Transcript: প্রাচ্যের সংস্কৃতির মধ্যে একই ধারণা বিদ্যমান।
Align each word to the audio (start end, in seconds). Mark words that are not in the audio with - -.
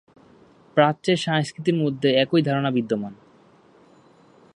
প্রাচ্যের 0.77 1.17
সংস্কৃতির 1.17 1.75
মধ্যে 1.75 2.09
একই 2.15 2.41
ধারণা 2.41 2.69
বিদ্যমান। 2.71 3.13